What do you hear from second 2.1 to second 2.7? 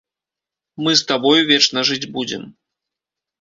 будзем.